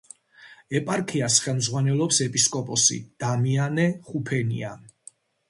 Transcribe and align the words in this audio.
ეპარქიას 0.77 1.35
ხელმძღვანელობს 1.47 2.19
ეპისკოპოსი 2.27 2.99
დამიანე 3.27 3.87
ხუფენია. 4.09 4.75